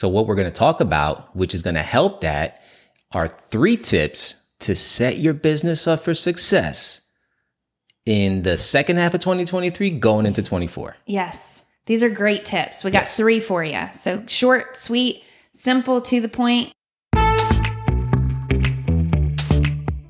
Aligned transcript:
So, 0.00 0.08
what 0.08 0.26
we're 0.26 0.34
going 0.34 0.50
to 0.50 0.50
talk 0.50 0.80
about, 0.80 1.36
which 1.36 1.54
is 1.54 1.60
going 1.60 1.74
to 1.74 1.82
help 1.82 2.22
that, 2.22 2.62
are 3.12 3.28
three 3.28 3.76
tips 3.76 4.34
to 4.60 4.74
set 4.74 5.18
your 5.18 5.34
business 5.34 5.86
up 5.86 6.02
for 6.02 6.14
success 6.14 7.02
in 8.06 8.40
the 8.40 8.56
second 8.56 8.96
half 8.96 9.12
of 9.12 9.20
2023 9.20 9.90
going 9.98 10.24
into 10.24 10.42
24. 10.42 10.96
Yes. 11.04 11.66
These 11.84 12.02
are 12.02 12.08
great 12.08 12.46
tips. 12.46 12.82
We 12.82 12.90
got 12.90 13.02
Yes. 13.02 13.14
three 13.14 13.40
for 13.40 13.62
you. 13.62 13.90
So 13.92 14.22
short, 14.26 14.74
sweet, 14.78 15.22
simple, 15.52 16.00
to 16.00 16.18
the 16.22 16.30
point. 16.30 16.72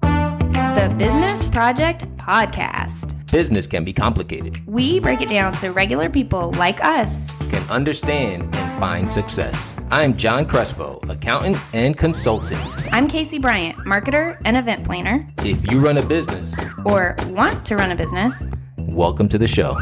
The 0.02 0.95
Business 0.96 1.48
Project 1.48 2.04
Podcast. 2.16 3.16
Business 3.32 3.66
can 3.66 3.82
be 3.84 3.93
complicated, 3.93 4.64
We 4.68 5.00
break 5.00 5.20
it 5.20 5.29
down 5.29 5.52
so 5.57 5.72
regular 5.72 6.09
people 6.09 6.52
like 6.52 6.84
us 6.84 7.29
can 7.50 7.68
understand 7.70 8.54
and 8.54 8.80
find 8.80 9.11
success. 9.11 9.70
I'm 9.91 10.16
John 10.16 10.46
Crespo, 10.46 11.00
accountant 11.09 11.56
and 11.74 11.96
consultant. 11.96 12.60
I'm 12.92 13.09
Casey 13.09 13.38
Bryant, 13.38 13.77
marketer 13.78 14.41
and 14.45 14.56
event 14.56 14.84
planner, 14.84 15.27
If 15.38 15.70
you 15.70 15.80
run 15.80 15.98
a 15.98 16.06
business, 16.06 16.55
or 16.84 17.16
want 17.28 17.64
to 17.66 17.77
run 17.77 17.91
a 17.91 17.97
business. 17.97 18.50
welcome 18.78 19.28
to 19.28 19.38
the 19.38 19.48
show. 19.48 19.77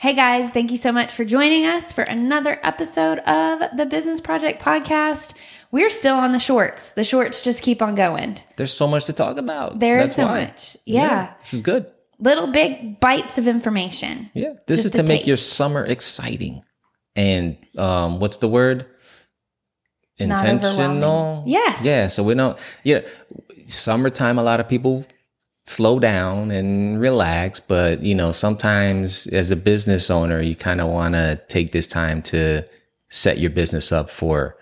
Hey 0.00 0.14
guys, 0.14 0.50
thank 0.50 0.70
you 0.70 0.76
so 0.76 0.92
much 0.92 1.12
for 1.12 1.24
joining 1.24 1.66
us 1.66 1.90
for 1.92 2.02
another 2.02 2.58
episode 2.62 3.18
of 3.20 3.76
the 3.76 3.84
Business 3.84 4.20
Project 4.20 4.62
Podcast. 4.62 5.34
We're 5.72 5.90
still 5.90 6.14
on 6.14 6.30
the 6.32 6.38
shorts. 6.38 6.90
The 6.90 7.02
shorts 7.02 7.40
just 7.42 7.62
keep 7.62 7.82
on 7.82 7.96
going. 7.96 8.38
There's 8.56 8.72
so 8.72 8.86
much 8.86 9.06
to 9.06 9.12
talk 9.12 9.38
about. 9.38 9.80
There 9.80 10.00
is 10.00 10.14
so 10.14 10.26
why. 10.26 10.44
much. 10.44 10.76
Yeah. 10.86 11.34
Which 11.40 11.52
is 11.54 11.60
good. 11.62 11.90
Little 12.20 12.48
big 12.48 12.98
bites 13.00 13.38
of 13.38 13.46
information. 13.46 14.30
Yeah. 14.34 14.54
This 14.66 14.84
is 14.84 14.94
a 14.94 14.98
to 14.98 15.02
make 15.04 15.26
your 15.26 15.36
summer 15.36 15.84
exciting. 15.84 16.62
And 17.14 17.56
um, 17.76 18.18
what's 18.18 18.38
the 18.38 18.48
word? 18.48 18.86
Intentional. 20.18 21.44
Yes. 21.46 21.84
Yeah. 21.84 22.08
So 22.08 22.22
we 22.24 22.34
don't, 22.34 22.58
yeah. 22.82 23.00
Summertime, 23.68 24.38
a 24.38 24.42
lot 24.42 24.60
of 24.60 24.68
people 24.68 25.06
slow 25.66 25.98
down 26.00 26.50
and 26.50 27.00
relax. 27.00 27.60
But, 27.60 28.02
you 28.02 28.14
know, 28.14 28.32
sometimes 28.32 29.26
as 29.28 29.50
a 29.50 29.56
business 29.56 30.10
owner, 30.10 30.40
you 30.40 30.56
kind 30.56 30.80
of 30.80 30.88
want 30.88 31.14
to 31.14 31.40
take 31.48 31.72
this 31.72 31.86
time 31.86 32.22
to 32.22 32.66
set 33.10 33.38
your 33.38 33.50
business 33.50 33.92
up 33.92 34.10
for 34.10 34.56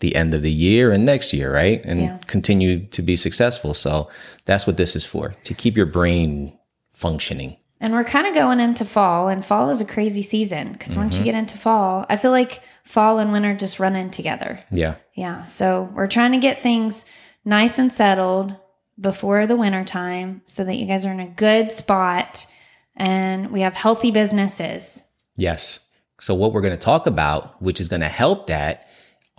the 0.00 0.16
end 0.16 0.34
of 0.34 0.42
the 0.42 0.50
year 0.50 0.90
and 0.92 1.04
next 1.04 1.32
year, 1.32 1.52
right? 1.52 1.80
And 1.84 2.00
Yeah. 2.00 2.18
continue 2.26 2.86
to 2.86 3.02
be 3.02 3.16
successful. 3.16 3.74
So 3.74 4.08
that's 4.46 4.66
what 4.66 4.76
this 4.76 4.96
is 4.96 5.04
for 5.04 5.34
to 5.44 5.54
keep 5.54 5.76
your 5.76 5.86
brain 5.86 6.58
functioning. 7.02 7.56
And 7.80 7.92
we're 7.92 8.04
kind 8.04 8.28
of 8.28 8.34
going 8.34 8.60
into 8.60 8.84
fall, 8.84 9.28
and 9.28 9.44
fall 9.44 9.68
is 9.70 9.80
a 9.80 9.84
crazy 9.84 10.22
season 10.22 10.72
because 10.72 10.96
once 10.96 11.16
you 11.16 11.22
mm-hmm. 11.22 11.32
get 11.32 11.34
into 11.34 11.58
fall, 11.58 12.06
I 12.08 12.16
feel 12.16 12.30
like 12.30 12.62
fall 12.84 13.18
and 13.18 13.32
winter 13.32 13.54
just 13.54 13.80
run 13.80 13.96
in 13.96 14.10
together. 14.10 14.62
Yeah. 14.70 14.94
Yeah. 15.14 15.44
So 15.44 15.90
we're 15.92 16.06
trying 16.06 16.30
to 16.30 16.38
get 16.38 16.62
things 16.62 17.04
nice 17.44 17.80
and 17.80 17.92
settled 17.92 18.54
before 19.00 19.48
the 19.48 19.56
winter 19.56 19.82
time 19.82 20.42
so 20.44 20.62
that 20.62 20.76
you 20.76 20.86
guys 20.86 21.04
are 21.04 21.12
in 21.12 21.18
a 21.18 21.26
good 21.26 21.72
spot 21.72 22.46
and 22.94 23.50
we 23.50 23.62
have 23.62 23.74
healthy 23.74 24.12
businesses. 24.12 25.02
Yes. 25.36 25.80
So, 26.20 26.36
what 26.36 26.52
we're 26.52 26.60
going 26.60 26.78
to 26.78 26.84
talk 26.84 27.08
about, 27.08 27.60
which 27.60 27.80
is 27.80 27.88
going 27.88 28.02
to 28.02 28.08
help 28.08 28.46
that, 28.46 28.86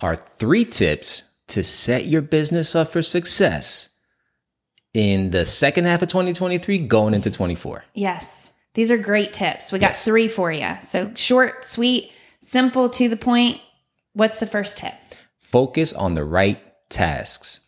are 0.00 0.16
three 0.16 0.66
tips 0.66 1.24
to 1.46 1.64
set 1.64 2.06
your 2.06 2.20
business 2.20 2.74
up 2.74 2.90
for 2.90 3.00
success 3.00 3.88
in 4.94 5.30
the 5.30 5.44
second 5.44 5.84
half 5.84 6.00
of 6.02 6.08
2023 6.08 6.78
going 6.78 7.14
into 7.14 7.30
24. 7.30 7.84
Yes. 7.94 8.52
These 8.74 8.90
are 8.90 8.96
great 8.96 9.32
tips. 9.32 9.70
We 9.70 9.78
got 9.78 9.90
Yes. 9.90 10.04
three 10.04 10.28
for 10.28 10.50
you. 10.50 10.68
So 10.80 11.10
short, 11.14 11.64
sweet, 11.64 12.12
simple, 12.40 12.88
to 12.90 13.08
the 13.08 13.16
point. 13.16 13.60
What's 14.14 14.38
the 14.38 14.46
first 14.46 14.78
tip? 14.78 14.94
Focus 15.40 15.92
on 15.92 16.14
the 16.14 16.24
right 16.24 16.60
tasks. 16.88 17.60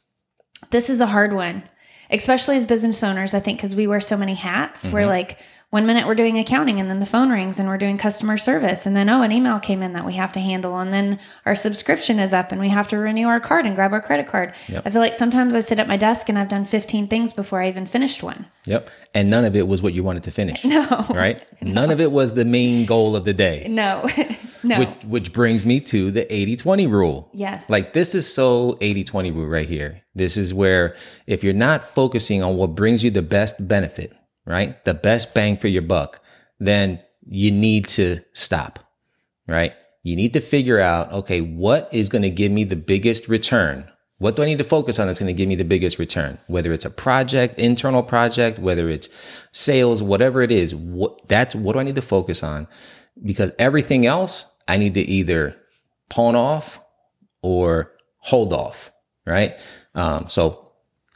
This 0.71 0.89
is 0.89 1.01
a 1.01 1.07
hard 1.07 1.33
one, 1.33 1.65
especially 2.11 2.57
as 2.57 2.65
business 2.65 3.03
owners, 3.03 3.35
I 3.35 3.41
think, 3.41 3.59
because 3.59 3.75
we 3.75 3.87
wear 3.87 4.01
so 4.01 4.17
many 4.17 4.35
hats. 4.35 4.89
We're 4.89 5.01
mm-hmm. 5.01 5.09
like, 5.09 5.39
one 5.77 5.85
minute 5.85 6.07
we're 6.07 6.15
doing 6.15 6.39
accounting 6.39 6.81
and 6.81 6.89
then 6.89 7.01
the 7.01 7.05
phone 7.05 7.31
rings 7.31 7.59
and 7.59 7.69
we're 7.69 7.77
doing 7.77 7.99
customer 7.99 8.39
service. 8.39 8.87
And 8.87 8.97
then, 8.97 9.11
oh, 9.11 9.21
an 9.21 9.31
email 9.31 9.61
came 9.61 9.83
in 9.83 9.93
that 9.93 10.07
we 10.07 10.15
have 10.15 10.33
to 10.33 10.41
handle. 10.41 10.79
And 10.79 10.91
then 10.91 11.19
our 11.45 11.55
subscription 11.55 12.19
is 12.19 12.33
up 12.33 12.51
and 12.51 12.59
we 12.59 12.71
have 12.71 12.89
to 12.89 12.97
renew 12.97 13.27
our 13.27 13.41
card 13.41 13.67
and 13.67 13.77
grab 13.77 13.93
our 13.93 14.01
credit 14.01 14.27
card. 14.27 14.55
I 14.71 14.89
feel 14.89 15.03
like 15.03 15.15
sometimes 15.15 15.55
I 15.55 15.61
sit 15.61 15.79
at 15.79 15.87
my 15.87 15.99
desk 15.99 16.31
and 16.31 16.39
I've 16.39 16.49
done 16.49 16.65
15 16.65 17.09
things 17.09 17.35
before 17.35 17.61
I 17.61 17.69
even 17.69 17.85
finished 17.85 18.23
one. 18.23 18.47
Yep. 18.65 18.89
And 19.13 19.29
none 19.29 19.45
of 19.45 19.55
it 19.55 19.69
was 19.69 19.83
what 19.83 19.93
you 19.93 20.03
wanted 20.03 20.23
to 20.23 20.31
finish. 20.31 20.65
No. 20.77 21.07
Right? 21.11 21.47
None 21.63 21.91
of 21.91 22.01
it 22.01 22.11
was 22.11 22.35
the 22.35 22.45
main 22.45 22.87
goal 22.87 23.17
of 23.17 23.25
the 23.25 23.33
day. 23.33 23.67
No, 23.69 24.07
no. 24.63 24.79
Which, 24.79 25.05
which 25.05 25.33
brings 25.33 25.65
me 25.65 25.81
to 25.81 26.11
the 26.11 26.33
80 26.33 26.57
20 26.57 26.87
rule. 26.87 27.31
Yes. 27.33 27.71
Like 27.71 27.93
this 27.93 28.15
is 28.15 28.33
so 28.33 28.77
80 28.81 29.05
20 29.05 29.31
rule 29.31 29.47
right 29.47 29.69
here. 29.69 30.03
This 30.15 30.37
is 30.37 30.53
where 30.53 30.97
if 31.27 31.45
you're 31.45 31.55
not 31.55 31.83
focusing 31.83 32.43
on 32.43 32.57
what 32.57 32.75
brings 32.75 33.05
you 33.05 33.11
the 33.11 33.23
best 33.23 33.67
benefit, 33.67 34.13
right? 34.47 34.83
The 34.85 34.95
best 34.95 35.35
bang 35.35 35.57
for 35.57 35.69
your 35.69 35.83
buck, 35.83 36.21
then 36.59 37.03
you 37.29 37.51
need 37.51 37.87
to 37.89 38.21
stop, 38.33 38.79
right? 39.47 39.75
You 40.03 40.15
need 40.15 40.33
to 40.35 40.41
figure 40.41 40.79
out, 40.79 41.13
okay, 41.13 41.41
what 41.41 41.89
is 41.93 42.09
going 42.09 42.23
to 42.23 42.31
give 42.31 42.53
me 42.53 42.65
the 42.65 42.77
biggest 42.77 43.29
return? 43.29 43.91
What 44.19 44.37
do 44.37 44.43
I 44.43 44.47
need 44.47 44.59
to 44.59 44.65
focus 44.65 44.99
on 44.99 45.09
that's 45.09 45.19
going 45.19 45.35
to 45.35 45.37
give 45.37 45.49
me 45.49 45.57
the 45.57 45.65
biggest 45.65 45.99
return? 45.99 46.39
Whether 46.47 46.73
it's 46.73 46.85
a 46.85 46.91
project, 46.91 47.59
internal 47.59 48.03
project, 48.03 48.59
whether 48.59 48.89
it's 48.89 49.09
sales, 49.53 50.03
whatever 50.03 50.41
it 50.41 50.51
is, 50.51 50.75
what 50.75 51.29
that's 51.29 51.55
what 51.55 51.75
do 51.75 51.81
I 51.81 51.83
need 51.83 51.97
to 51.97 52.03
focus 52.03 52.43
on? 52.43 52.67
Because 53.23 53.53
everything 53.59 54.07
else 54.07 54.47
I 54.69 54.79
need 54.79 54.95
to 54.95 55.03
either 55.03 55.57
pawn 56.09 56.35
off 56.35 56.81
or 57.43 57.93
hold 58.19 58.53
off, 58.53 58.91
right? 59.27 59.59
Um, 59.95 60.29
so 60.29 60.66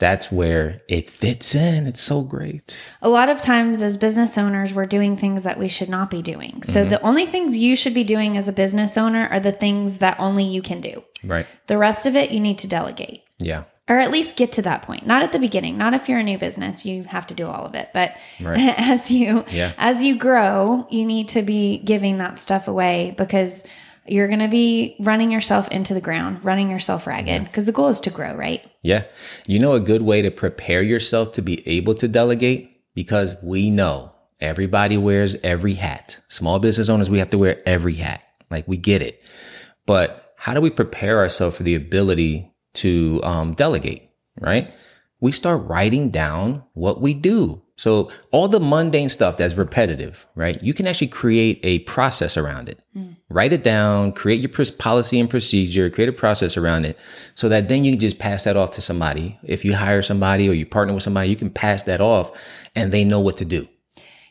that's 0.01 0.33
where 0.33 0.83
it 0.89 1.09
fits 1.09 1.55
in. 1.55 1.87
It's 1.87 2.01
so 2.01 2.23
great. 2.23 2.83
a 3.03 3.09
lot 3.09 3.29
of 3.29 3.41
times 3.41 3.83
as 3.83 3.97
business 3.97 4.37
owners 4.37 4.75
we're 4.75 4.87
doing 4.87 5.17
things 5.17 5.45
that 5.45 5.59
we 5.59 5.69
should 5.69 5.89
not 5.89 6.11
be 6.11 6.23
doing 6.23 6.63
so 6.65 6.81
mm-hmm. 6.81 6.91
the 6.91 7.01
only 7.03 7.27
things 7.27 7.57
you 7.57 7.77
should 7.77 7.95
be 7.95 8.05
doing 8.05 8.37
as 8.37 8.49
a 8.49 8.53
business 8.53 8.97
owner 8.99 9.29
are 9.31 9.41
the 9.41 9.53
things 9.53 9.99
that 9.99 10.17
only 10.19 10.45
you 10.45 10.63
can 10.63 10.81
do 10.81 11.05
Right. 11.23 11.47
the 11.69 11.79
rest 11.79 12.07
of 12.07 12.17
it 12.17 12.31
you 12.33 12.41
need 12.41 12.59
to 12.59 12.67
delegate 12.67 13.23
Yeah. 13.39 13.65
or 13.89 13.99
at 13.99 14.11
least 14.11 14.37
get 14.37 14.53
to 14.53 14.63
that 14.63 14.83
point 14.83 15.07
not 15.07 15.23
at 15.23 15.33
the 15.33 15.39
beginning 15.39 15.77
not 15.79 15.95
if 15.95 16.09
you're 16.09 16.19
a 16.19 16.23
new 16.25 16.39
business 16.39 16.85
you 16.87 17.05
have 17.05 17.27
to 17.29 17.35
do 17.35 17.47
all 17.47 17.65
of 17.67 17.75
it 17.75 17.91
but 17.93 18.17
Right. 18.41 18.59
as 18.79 19.11
you 19.11 19.45
Yeah. 19.51 19.73
as 19.79 20.03
you 20.03 20.17
grow 20.19 20.87
you 20.91 21.05
need 21.05 21.29
to 21.31 21.43
be 21.43 21.79
giving 21.79 22.19
that 22.19 22.39
stuff 22.39 22.69
away 22.69 23.15
because 23.17 23.65
you're 24.07 24.29
going 24.29 24.41
to 24.41 24.49
be 24.49 24.97
running 25.01 25.31
yourself 25.31 25.69
into 25.69 25.95
the 25.95 26.01
ground 26.01 26.45
running 26.45 26.71
yourself 26.71 27.07
ragged 27.07 27.45
because 27.45 27.67
the 27.67 27.73
goal 27.73 27.89
is 27.89 28.01
to 28.01 28.11
grow 28.11 28.35
right 28.35 28.71
Yeah. 28.83 29.05
You 29.47 29.59
know, 29.59 29.75
a 29.75 29.81
good 29.81 30.03
way 30.03 30.23
to 30.23 30.31
prepare 30.31 30.83
yourself 30.83 31.33
to 31.33 31.43
be 31.43 31.67
able 31.69 31.95
to 31.97 32.09
delegate 32.09 32.81
because 32.95 33.37
we 33.43 33.71
know 33.71 34.13
everybody 34.41 34.97
wears 34.97 35.37
every 35.43 35.75
hat. 35.75 36.21
Small 36.29 36.59
business 36.59 36.89
owners, 36.89 37.11
we 37.11 37.19
have 37.19 37.29
to 37.31 37.39
wear 37.39 37.61
every 37.67 37.95
hat. 37.95 38.23
Like 38.51 38.67
we 38.67 38.77
get 38.77 39.03
it. 39.03 39.23
But 39.87 40.35
how 40.37 40.55
do 40.55 40.61
we 40.61 40.71
prepare 40.71 41.19
ourselves 41.19 41.57
for 41.57 41.63
the 41.63 41.75
ability 41.75 42.53
to 42.75 43.21
um, 43.23 43.55
delegate? 43.55 44.09
Right. 44.41 44.73
We 45.21 45.33
start 45.33 45.67
writing 45.67 46.11
down 46.11 46.63
what 46.75 47.01
we 47.01 47.15
do. 47.15 47.63
So 47.77 48.11
all 48.31 48.47
the 48.47 48.61
mundane 48.61 49.09
stuff 49.09 49.39
that's 49.39 49.55
repetitive, 49.55 50.27
right? 50.35 50.63
You 50.63 50.75
can 50.75 50.87
actually 50.87 51.07
create 51.07 51.61
a 51.63 51.79
process 51.81 52.37
around 52.37 52.69
it. 52.69 52.83
Hmm. 52.93 53.13
Write 53.31 53.55
it 53.55 53.63
down, 53.63 54.13
create 54.13 54.41
your 54.41 54.67
policy 54.73 55.19
and 55.19 55.31
procedure, 55.31 55.89
create 55.89 56.09
a 56.09 56.13
process 56.13 56.57
around 56.59 56.85
it 56.85 56.99
so 57.35 57.49
that 57.49 57.69
then 57.69 57.85
you 57.85 57.93
can 57.93 58.01
just 58.01 58.19
pass 58.19 58.45
that 58.45 58.57
off 58.57 58.73
to 58.73 58.83
somebody. 58.83 59.39
If 59.43 59.65
you 59.65 59.75
hire 59.75 60.03
somebody 60.03 60.47
or 60.49 60.53
you 60.53 60.67
partner 60.67 60.93
with 60.93 61.03
somebody, 61.03 61.31
you 61.31 61.37
can 61.37 61.49
pass 61.49 61.85
that 61.85 62.03
off 62.03 62.69
and 62.75 62.93
they 62.93 63.03
know 63.03 63.21
what 63.21 63.39
to 63.39 63.47
do. 63.47 63.67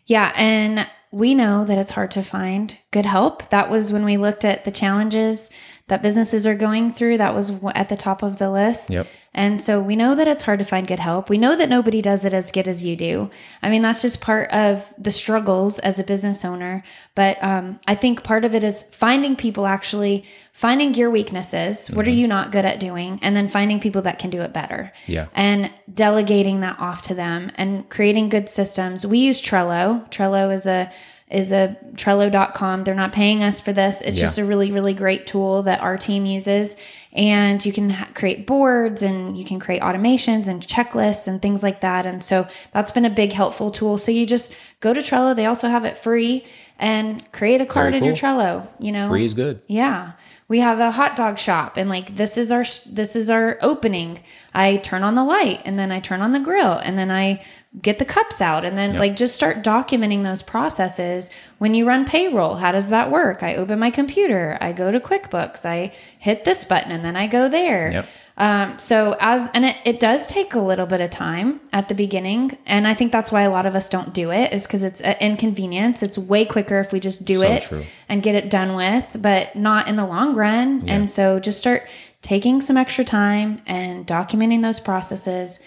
Yeah, 0.05 0.31
and 0.35 0.87
we 1.11 1.33
know 1.33 1.65
that 1.65 1.77
it's 1.77 1.91
hard 1.91 2.11
to 2.11 2.23
find 2.23 2.77
good 2.91 3.05
help. 3.05 3.49
That 3.49 3.69
was 3.69 3.91
when 3.91 4.05
we 4.05 4.17
looked 4.17 4.45
at 4.45 4.63
the 4.63 4.71
challenges 4.71 5.49
that 5.87 6.03
businesses 6.03 6.45
are 6.45 6.55
going 6.55 6.91
through. 6.91 7.17
That 7.17 7.33
was 7.33 7.51
at 7.73 7.89
the 7.89 7.95
top 7.95 8.21
of 8.21 8.37
the 8.37 8.51
list. 8.51 8.93
Yep. 8.93 9.07
And 9.33 9.61
so 9.61 9.79
we 9.79 9.95
know 9.95 10.15
that 10.15 10.27
it's 10.27 10.43
hard 10.43 10.59
to 10.59 10.65
find 10.65 10.87
good 10.87 10.99
help. 10.99 11.29
We 11.29 11.37
know 11.37 11.55
that 11.55 11.69
nobody 11.69 12.01
does 12.01 12.25
it 12.25 12.33
as 12.33 12.51
good 12.51 12.67
as 12.67 12.83
you 12.83 12.95
do. 12.95 13.29
I 13.61 13.69
mean, 13.69 13.81
that's 13.83 14.01
just 14.01 14.21
part 14.21 14.49
of 14.51 14.91
the 14.97 15.11
struggles 15.11 15.77
as 15.79 15.99
a 15.99 16.03
business 16.03 16.43
owner. 16.43 16.83
But 17.13 17.41
um, 17.43 17.79
I 17.87 17.93
think 17.95 18.23
part 18.23 18.43
of 18.43 18.55
it 18.55 18.63
is 18.63 18.83
finding 18.83 19.35
people 19.35 19.67
actually 19.67 20.25
finding 20.51 20.93
your 20.95 21.09
weaknesses. 21.11 21.89
What 21.91 22.07
are 22.07 22.11
you 22.11 22.27
not 22.27 22.51
good 22.51 22.65
at 22.65 22.79
doing? 22.79 23.19
And 23.21 23.35
then 23.35 23.47
finding 23.49 23.79
people 23.79 24.01
that 24.01 24.19
can 24.19 24.29
do 24.29 24.41
it 24.41 24.51
better 24.51 24.91
Yeah. 25.07 25.27
and 25.33 25.71
delegating 25.93 26.61
that 26.61 26.77
off 26.79 27.03
to 27.03 27.13
them 27.13 27.51
and 27.55 27.87
creating 27.89 28.29
good 28.29 28.49
systems. 28.49 29.05
We 29.05 29.19
use 29.19 29.41
Trello. 29.41 30.09
Trello 30.09 30.51
is 30.53 30.65
a 30.67 30.91
is 31.29 31.51
a 31.51 31.77
Trello.com. 31.93 32.83
They're 32.83 32.95
not 32.95 33.13
paying 33.13 33.43
us 33.43 33.59
for 33.59 33.71
this. 33.71 34.01
It's 34.01 34.17
Yeah. 34.17 34.25
just 34.25 34.37
a 34.39 34.45
really, 34.45 34.71
really 34.71 34.93
great 34.93 35.27
tool 35.27 35.63
that 35.63 35.81
our 35.81 35.97
team 35.97 36.25
uses. 36.25 36.75
And 37.13 37.63
you 37.63 37.71
can 37.71 37.89
ha- 37.91 38.07
create 38.13 38.47
boards 38.47 39.01
and 39.03 39.37
you 39.37 39.45
can 39.45 39.59
create 39.59 39.81
automations 39.81 40.47
and 40.47 40.65
checklists 40.65 41.27
and 41.27 41.41
things 41.41 41.61
like 41.63 41.81
that. 41.81 42.05
And 42.05 42.23
so 42.23 42.47
that's 42.71 42.91
been 42.91 43.05
a 43.05 43.09
big 43.09 43.33
helpful 43.33 43.69
tool. 43.71 43.97
So 43.97 44.11
you 44.11 44.25
just 44.25 44.51
go 44.79 44.93
to 44.93 44.99
Trello. 45.01 45.35
They 45.35 45.45
also 45.45 45.67
have 45.67 45.85
it 45.85 45.97
free 45.97 46.45
and 46.79 47.29
create 47.31 47.61
a 47.61 47.65
card 47.65 47.93
in 47.93 48.03
your. 48.03 48.13
Trello, 48.15 48.67
you 48.79 48.91
know, 48.91 49.09
Free 49.09 49.25
is 49.25 49.33
good. 49.33 49.61
yeah. 49.67 50.13
We 50.47 50.61
have 50.61 50.79
a 50.79 50.89
hot 50.89 51.15
dog 51.15 51.37
shop 51.37 51.77
and 51.77 51.89
like 51.91 52.15
this 52.15 52.35
is 52.35 52.51
our 52.51 52.63
this 52.87 53.15
is 53.15 53.29
our 53.29 53.59
opening. 53.61 54.17
I 54.51 54.77
turn 54.77 55.03
on 55.03 55.13
the 55.13 55.23
light 55.23 55.61
and 55.63 55.77
then 55.77 55.91
I 55.91 55.99
turn 55.99 56.21
on 56.21 56.31
the 56.31 56.39
grill 56.39 56.73
and 56.73 56.97
then 56.97 57.11
I 57.11 57.43
get 57.81 57.99
the 57.99 58.05
cups 58.05 58.41
out 58.41 58.65
and 58.65 58.75
then 58.75 58.97
like 58.97 59.15
just 59.15 59.35
start 59.35 59.63
documenting 59.63 60.23
those 60.23 60.41
processes. 60.41 61.29
When 61.59 61.75
you 61.75 61.87
run 61.87 62.03
payroll, 62.05 62.55
how 62.55 62.71
does 62.71 62.89
that 62.89 63.11
work? 63.11 63.43
I 63.43 63.55
open 63.55 63.77
my 63.77 63.91
computer, 63.91 64.57
I 64.59 64.73
go 64.73 64.91
to 64.91 64.99
QuickBooks, 64.99 65.65
I 65.65 65.93
hit 66.17 66.45
this 66.45 66.63
button 66.63 66.91
and 66.91 67.05
then 67.05 67.15
I 67.15 67.27
go 67.27 67.47
there. 67.47 67.91
Yep. 67.91 68.07
Um, 68.37 68.79
so 68.79 69.17
as 69.19 69.49
and 69.53 69.65
it, 69.65 69.75
it 69.83 69.99
does 69.99 70.25
take 70.25 70.55
a 70.55 70.59
little 70.61 70.85
bit 70.85 71.01
of 71.01 71.09
time 71.09 71.59
at 71.73 71.89
the 71.89 71.93
beginning, 71.93 72.57
and 72.65 72.87
I 72.87 72.93
think 72.93 73.11
that's 73.11 73.33
why 73.33 73.41
a 73.41 73.49
lot 73.49 73.65
of 73.65 73.75
us 73.75 73.89
don't 73.89 74.13
do 74.13 74.31
it 74.31 74.53
is 74.53 74.63
because 74.63 74.81
it's 74.81 75.01
an 75.01 75.17
inconvenience. 75.19 76.01
It's 76.01 76.17
way 76.17 76.45
quicker 76.45 76.79
if 76.79 76.93
we 76.93 77.01
just 77.01 77.25
do 77.25 77.39
So 77.39 77.51
it 77.51 77.63
true. 77.63 77.83
and 78.07 78.23
get 78.23 78.35
it 78.35 78.49
done 78.49 78.77
with, 78.77 79.05
but 79.19 79.57
not 79.57 79.89
in 79.89 79.97
the 79.97 80.05
long 80.05 80.35
run. 80.35 80.87
And 80.87 81.09
so 81.11 81.41
just 81.41 81.59
start 81.59 81.83
taking 82.21 82.61
some 82.61 82.77
extra 82.77 83.03
time 83.03 83.61
and 83.67 84.07
documenting 84.07 84.61
those 84.61 84.79
processes 84.79 85.59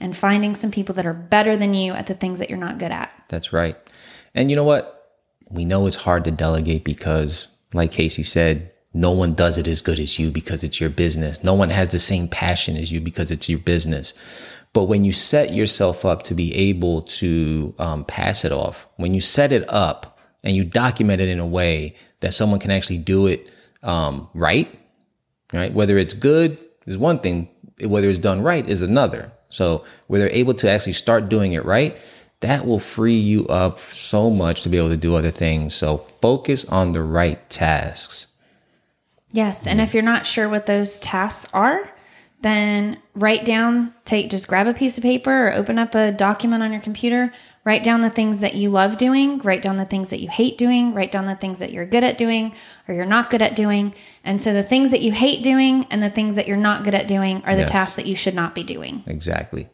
and 0.00 0.16
finding 0.16 0.54
some 0.54 0.70
people 0.70 0.94
that 0.94 1.06
are 1.06 1.14
better 1.14 1.56
than 1.56 1.74
you 1.74 1.92
at 1.92 2.06
the 2.06 2.14
things 2.14 2.38
that 2.38 2.48
you're 2.48 2.58
not 2.58 2.78
good 2.78 2.92
at. 2.92 3.12
That's 3.28 3.52
right. 3.52 3.76
And 4.34 4.50
you 4.50 4.56
know 4.56 4.64
what? 4.64 4.94
We 5.50 5.64
know 5.64 5.86
it's 5.86 5.96
hard 5.96 6.24
to 6.24 6.30
delegate 6.30 6.84
because, 6.84 7.48
like 7.72 7.90
Casey 7.90 8.22
said, 8.22 8.72
no 8.94 9.10
one 9.10 9.34
does 9.34 9.58
it 9.58 9.68
as 9.68 9.80
good 9.80 9.98
as 9.98 10.18
you 10.18 10.30
because 10.30 10.62
it's 10.64 10.80
your 10.80 10.90
business. 10.90 11.44
No 11.44 11.54
one 11.54 11.70
has 11.70 11.90
the 11.90 11.98
same 11.98 12.28
passion 12.28 12.76
as 12.76 12.90
you 12.90 13.00
because 13.00 13.30
it's 13.30 13.48
your 13.48 13.58
business. 13.58 14.14
But 14.72 14.84
when 14.84 15.04
you 15.04 15.12
set 15.12 15.52
yourself 15.54 16.04
up 16.04 16.22
to 16.24 16.34
be 16.34 16.54
able 16.54 17.02
to 17.02 17.74
um, 17.78 18.04
pass 18.04 18.44
it 18.44 18.52
off, 18.52 18.86
when 18.96 19.14
you 19.14 19.20
set 19.20 19.52
it 19.52 19.68
up 19.68 20.18
and 20.42 20.54
you 20.56 20.64
document 20.64 21.20
it 21.20 21.28
in 21.28 21.38
a 21.38 21.46
way 21.46 21.94
that 22.20 22.34
someone 22.34 22.60
can 22.60 22.70
actually 22.70 22.98
do 22.98 23.26
it 23.26 23.48
um, 23.82 24.28
right, 24.34 24.78
right? 25.52 25.72
Whether 25.72 25.98
it's 25.98 26.14
good 26.14 26.58
is 26.86 26.98
one 26.98 27.20
thing, 27.20 27.48
whether 27.82 28.08
it's 28.08 28.18
done 28.18 28.42
right 28.42 28.68
is 28.68 28.82
another. 28.82 29.32
So 29.50 29.84
where 30.06 30.20
they're 30.20 30.30
able 30.30 30.54
to 30.54 30.70
actually 30.70 30.92
start 30.92 31.28
doing 31.28 31.52
it 31.52 31.64
right, 31.64 31.98
that 32.40 32.66
will 32.66 32.78
free 32.78 33.18
you 33.18 33.46
up 33.46 33.80
so 33.92 34.30
much 34.30 34.62
to 34.62 34.68
be 34.68 34.76
able 34.76 34.90
to 34.90 34.96
do 34.96 35.16
other 35.16 35.30
things. 35.30 35.74
So 35.74 35.98
focus 35.98 36.64
on 36.66 36.92
the 36.92 37.02
right 37.02 37.48
tasks. 37.50 38.26
Yes. 39.32 39.66
And 39.66 39.80
if 39.80 39.92
you're 39.92 40.02
not 40.02 40.26
sure 40.26 40.48
what 40.48 40.66
those 40.66 41.00
tasks 41.00 41.50
are, 41.52 41.90
then 42.40 42.98
write 43.14 43.44
down, 43.44 43.92
take, 44.04 44.30
just 44.30 44.46
grab 44.46 44.68
a 44.68 44.74
piece 44.74 44.96
of 44.96 45.02
paper 45.02 45.48
or 45.48 45.52
open 45.54 45.76
up 45.78 45.94
a 45.96 46.12
document 46.12 46.62
on 46.62 46.70
your 46.70 46.80
computer, 46.80 47.32
write 47.64 47.82
down 47.82 48.00
the 48.00 48.10
things 48.10 48.38
that 48.38 48.54
you 48.54 48.70
love 48.70 48.96
doing, 48.96 49.38
write 49.40 49.60
down 49.60 49.76
the 49.76 49.84
things 49.84 50.10
that 50.10 50.20
you 50.20 50.28
hate 50.28 50.56
doing, 50.56 50.94
write 50.94 51.10
down 51.10 51.26
the 51.26 51.34
things 51.34 51.58
that 51.58 51.72
you're 51.72 51.84
good 51.84 52.04
at 52.04 52.16
doing 52.16 52.54
or 52.86 52.94
you're 52.94 53.04
not 53.04 53.28
good 53.30 53.42
at 53.42 53.56
doing. 53.56 53.92
And 54.24 54.40
so 54.40 54.52
the 54.52 54.62
things 54.62 54.90
that 54.92 55.00
you 55.00 55.10
hate 55.10 55.42
doing 55.42 55.84
and 55.90 56.00
the 56.00 56.10
things 56.10 56.36
that 56.36 56.46
you're 56.46 56.56
not 56.56 56.84
good 56.84 56.94
at 56.94 57.08
doing 57.08 57.42
are 57.44 57.54
the 57.56 57.62
Yes. 57.62 57.70
tasks 57.72 57.96
that 57.96 58.06
you 58.06 58.14
should 58.14 58.34
not 58.34 58.54
be 58.54 58.62
doing. 58.62 59.02
Exactly. 59.06 59.68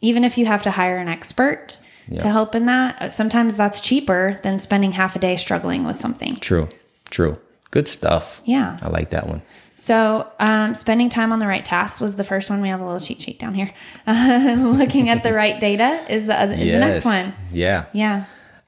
Even 0.00 0.24
if 0.24 0.38
you 0.38 0.46
have 0.46 0.62
to 0.62 0.70
hire 0.70 0.96
an 0.96 1.08
expert 1.08 1.76
to 2.18 2.28
help 2.30 2.54
in 2.54 2.64
that, 2.64 3.02
uh, 3.02 3.08
sometimes 3.10 3.54
that's 3.58 3.82
cheaper 3.82 4.40
than 4.42 4.58
spending 4.58 4.92
half 4.92 5.14
a 5.14 5.18
day 5.18 5.36
struggling 5.36 5.84
with 5.84 5.96
something. 5.96 6.36
True. 6.36 6.70
True. 7.10 7.38
Good 7.70 7.86
stuff. 7.86 8.40
Yeah. 8.46 8.78
I 8.80 8.88
like 8.88 9.10
that 9.10 9.26
one. 9.28 9.42
So, 9.78 10.28
um, 10.40 10.74
spending 10.74 11.08
time 11.08 11.32
on 11.32 11.38
the 11.38 11.46
right 11.46 11.64
tasks 11.64 12.00
was 12.00 12.16
the 12.16 12.24
first 12.24 12.50
one. 12.50 12.60
We 12.60 12.68
have 12.68 12.80
a 12.80 12.84
little 12.84 13.00
cheat 13.00 13.22
sheet 13.22 13.38
down 13.38 13.54
here. 13.54 13.70
Uh, 14.08 14.56
looking 14.68 15.08
at 15.08 15.22
the 15.22 15.32
right 15.32 15.58
data 15.60 16.04
is 16.10 16.26
the 16.26 16.38
other, 16.38 16.52
is 16.52 16.70
the 16.70 16.80
next 16.80 17.04
one. 17.04 17.32
Yeah. 17.52 17.84
Yeah. 17.92 18.24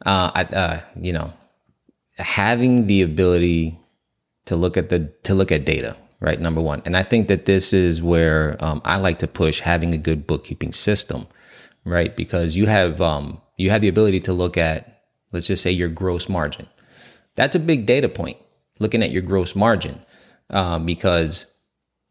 uh, 0.07 0.31
I, 0.33 0.45
uh, 0.45 0.81
you 1.01 1.13
know, 1.13 1.33
having 2.17 2.87
the 2.87 3.03
ability 3.03 3.77
to 4.47 4.55
look 4.55 4.77
at 4.77 4.89
the 4.89 5.13
to 5.25 5.35
look 5.35 5.51
at 5.51 5.65
data, 5.65 5.97
right? 6.21 6.41
Number 6.41 6.61
one, 6.61 6.81
and 6.85 6.97
I 6.97 7.03
think 7.03 7.27
that 7.27 7.45
this 7.45 7.73
is 7.73 8.01
where 8.01 8.57
um, 8.61 8.81
I 8.85 8.99
like 8.99 9.19
to 9.19 9.27
push 9.27 9.61
having 9.61 9.93
a 9.93 9.99
good 9.99 10.29
bookkeeping 10.29 10.73
system, 10.73 11.27
right? 11.85 12.17
Because 12.17 12.55
you 12.55 12.67
have 12.67 13.01
um, 13.01 13.41
you 13.57 13.71
have 13.71 13.81
the 13.81 13.89
ability 13.89 14.21
to 14.21 14.33
look 14.33 14.57
at, 14.57 15.03
let's 15.33 15.49
just 15.49 15.63
say, 15.63 15.73
your 15.73 15.89
gross 15.89 16.29
margin. 16.29 16.69
That's 17.35 17.57
a 17.57 17.61
big 17.61 17.85
data 17.87 18.09
point. 18.09 18.37
Looking 18.79 19.03
at 19.03 19.11
your 19.11 19.23
gross 19.23 19.55
margin, 19.57 20.01
um, 20.51 20.85
because 20.85 21.47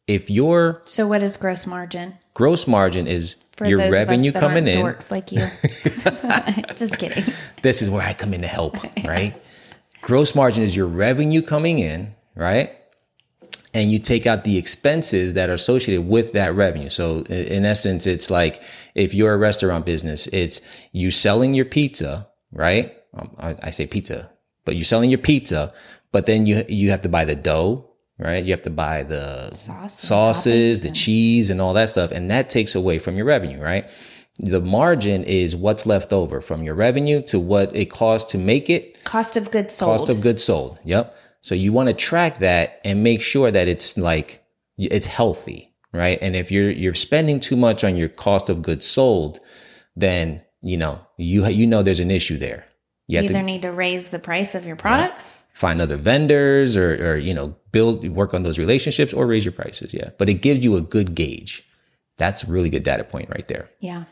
if 0.07 0.29
your 0.29 0.81
So, 0.85 1.07
what 1.07 1.21
is 1.21 1.37
gross 1.37 1.65
margin 1.65 2.17
gross 2.39 2.67
margin 2.67 3.05
is 3.05 3.35
for 3.57 3.65
your 3.65 3.79
revenue 3.91 4.29
of 4.29 4.37
us 4.37 4.41
that 4.41 4.47
coming 4.47 4.65
in, 4.65 4.77
Dorks 4.77 5.11
like 5.11 5.29
you. 5.33 5.41
Just 6.75 6.97
kidding. 6.97 7.21
this 7.61 7.81
is 7.81 7.89
where 7.89 8.01
I 8.01 8.13
come 8.13 8.33
in 8.33 8.41
to 8.41 8.47
help, 8.47 8.77
right? 9.03 9.35
Gross 10.01 10.33
margin 10.33 10.63
is 10.63 10.73
your 10.73 10.87
revenue 10.87 11.41
coming 11.41 11.79
in, 11.79 12.15
right? 12.35 12.71
And 13.73 13.91
you 13.91 13.99
take 13.99 14.25
out 14.25 14.45
the 14.45 14.57
expenses 14.57 15.33
that 15.33 15.49
are 15.49 15.53
associated 15.53 16.07
with 16.07 16.31
that 16.31 16.55
revenue. 16.55 16.87
So 16.87 17.23
in 17.23 17.65
essence, 17.65 18.07
it's 18.07 18.31
like 18.31 18.61
if 18.95 19.13
you're 19.13 19.33
a 19.33 19.37
restaurant 19.37 19.85
business, 19.85 20.27
it's 20.27 20.61
you 20.93 21.11
selling 21.11 21.53
your 21.53 21.65
pizza, 21.65 22.29
right? 22.53 22.95
Um, 23.13 23.35
I, 23.37 23.57
I 23.63 23.69
say 23.71 23.85
pizza, 23.85 24.31
but 24.63 24.77
you're 24.77 24.85
selling 24.85 25.09
your 25.09 25.19
pizza, 25.19 25.73
but 26.13 26.25
then 26.25 26.45
you 26.45 26.63
you 26.69 26.89
have 26.91 27.01
to 27.01 27.09
buy 27.09 27.25
the 27.25 27.35
dough, 27.35 27.88
right? 28.19 28.43
You 28.43 28.51
have 28.51 28.61
to 28.63 28.69
buy 28.69 29.03
the 29.03 29.53
Sauce 29.55 29.99
sauces, 29.99 30.81
the 30.81 30.89
and- 30.89 30.95
cheese, 30.95 31.49
and 31.49 31.59
all 31.61 31.73
that 31.73 31.89
stuff, 31.89 32.11
and 32.11 32.29
that 32.29 32.49
takes 32.49 32.75
away 32.75 32.99
from 32.99 33.15
your 33.15 33.25
revenue, 33.25 33.59
right? 33.61 33.89
The 34.41 34.61
margin 34.61 35.23
is 35.25 35.55
what's 35.55 35.85
left 35.85 36.13
over 36.13 36.39
from 36.39 36.63
your 36.63 36.75
revenue 36.75 37.21
to 37.23 37.39
what 37.39 37.75
it 37.75 37.87
costs 37.91 38.31
to 38.31 38.37
make 38.37 38.69
it 38.69 39.03
Cost 39.03 39.35
of 39.35 39.51
goods 39.51 39.73
sold. 39.73 39.99
cost 39.99 40.09
of 40.09 40.21
goods 40.21 40.43
sold. 40.43 40.79
Yep. 40.85 41.15
So 41.41 41.55
you 41.55 41.73
want 41.73 41.87
to 41.87 41.93
track 41.93 42.39
that 42.39 42.79
and 42.85 43.03
make 43.03 43.21
sure 43.21 43.51
that 43.51 43.67
it's 43.67 43.97
like 43.97 44.43
it's 44.77 45.07
healthy, 45.07 45.73
right? 45.93 46.17
And 46.21 46.35
if 46.37 46.51
you're 46.51 46.69
you're 46.71 46.93
spending 46.93 47.39
too 47.41 47.57
much 47.57 47.83
on 47.83 47.97
your 47.97 48.07
cost 48.09 48.49
of 48.49 48.61
goods 48.61 48.85
sold, 48.85 49.39
then 49.97 50.41
you 50.61 50.77
know 50.77 51.01
you 51.17 51.45
you 51.47 51.67
know 51.67 51.83
there's 51.83 51.99
an 51.99 52.11
issue 52.11 52.37
there. 52.37 52.65
You 53.07 53.19
you 53.19 53.25
either 53.25 53.33
to 53.35 53.41
need 53.43 53.63
to 53.63 53.71
raise 53.73 54.07
the 54.09 54.19
price 54.19 54.55
of 54.55 54.65
your 54.65 54.75
products. 54.77 55.43
Find 55.59 55.81
other 55.81 55.97
vendors 55.97 56.77
or 56.77 56.93
or 57.05 57.17
you 57.17 57.33
know 57.33 57.53
build 57.73 58.07
work 58.07 58.33
on 58.33 58.43
those 58.43 58.57
relationships 58.57 59.13
or 59.13 59.27
raise 59.27 59.43
your 59.43 59.51
prices. 59.51 59.93
Yeah, 59.93 60.11
but 60.17 60.29
it 60.29 60.35
gives 60.35 60.63
you 60.63 60.77
a 60.77 60.81
good 60.81 61.15
gauge. 61.15 61.67
That's 62.15 62.43
a 62.43 62.47
really 62.47 62.69
good 62.69 62.83
data 62.83 63.03
point 63.03 63.29
right 63.29 63.47
there. 63.49 63.69
Yeah. 63.79 64.05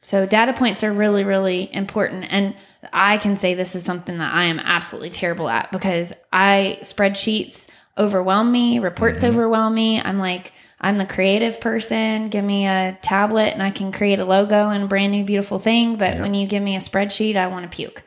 So 0.00 0.26
data 0.26 0.52
points 0.52 0.82
are 0.82 0.92
really, 0.92 1.24
really 1.24 1.72
important. 1.74 2.26
And 2.30 2.54
I 2.92 3.16
can 3.18 3.36
say 3.36 3.54
this 3.54 3.74
is 3.74 3.84
something 3.84 4.18
that 4.18 4.34
I 4.34 4.44
am 4.44 4.60
absolutely 4.60 5.10
terrible 5.10 5.48
at 5.48 5.72
because 5.72 6.14
I 6.32 6.78
spreadsheets 6.80 7.68
overwhelm 7.96 8.50
me, 8.52 8.78
reports 8.78 9.22
mm-hmm. 9.22 9.34
overwhelm 9.34 9.74
me. 9.74 10.00
I'm 10.00 10.18
like, 10.18 10.52
I'm 10.80 10.98
the 10.98 11.06
creative 11.06 11.60
person. 11.60 12.28
Give 12.28 12.44
me 12.44 12.66
a 12.66 12.98
tablet 13.00 13.54
and 13.54 13.62
I 13.62 13.70
can 13.70 13.92
create 13.92 14.18
a 14.18 14.26
logo 14.26 14.68
and 14.68 14.84
a 14.84 14.86
brand 14.86 15.12
new 15.12 15.24
beautiful 15.24 15.58
thing. 15.58 15.96
But 15.96 16.18
when 16.18 16.34
you 16.34 16.46
give 16.46 16.62
me 16.62 16.76
a 16.76 16.80
spreadsheet, 16.80 17.36
I 17.36 17.46
want 17.46 17.70
to 17.70 17.74
puke. 17.74 18.02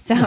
So 0.00 0.14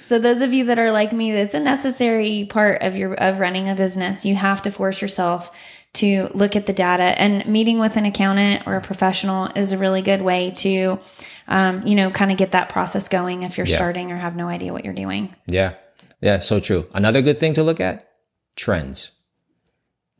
So 0.00 0.18
those 0.18 0.40
of 0.40 0.54
you 0.54 0.64
that 0.64 0.78
are 0.78 0.90
like 0.90 1.12
me, 1.12 1.32
it's 1.32 1.52
a 1.52 1.60
necessary 1.60 2.46
part 2.48 2.80
of 2.80 2.96
your 2.96 3.12
of 3.14 3.40
running 3.40 3.68
a 3.68 3.74
business. 3.74 4.24
You 4.24 4.34
have 4.36 4.62
to 4.62 4.70
force 4.70 5.02
yourself 5.02 5.50
to 5.94 6.28
look 6.34 6.56
at 6.56 6.64
the 6.64 6.72
data 6.72 7.02
and 7.20 7.46
meeting 7.46 7.78
with 7.78 7.96
an 7.96 8.06
accountant 8.06 8.66
or 8.66 8.76
a 8.76 8.80
professional 8.80 9.50
is 9.54 9.72
a 9.72 9.78
really 9.78 10.00
good 10.00 10.22
way 10.22 10.52
to 10.52 10.98
um, 11.46 11.86
you 11.86 11.94
know 11.94 12.10
kind 12.10 12.30
of 12.30 12.38
get 12.38 12.52
that 12.52 12.70
process 12.70 13.08
going 13.08 13.42
if 13.42 13.58
you're 13.58 13.66
Yeah. 13.66 13.76
starting 13.76 14.10
or 14.12 14.16
have 14.16 14.34
no 14.34 14.48
idea 14.48 14.72
what 14.72 14.84
you're 14.84 14.94
doing 14.94 15.34
Yeah, 15.46 15.74
yeah, 16.22 16.38
so 16.38 16.60
true. 16.60 16.86
Another 16.94 17.20
good 17.20 17.38
thing 17.38 17.52
to 17.54 17.62
look 17.62 17.80
at 17.80 18.08
trends. 18.56 19.10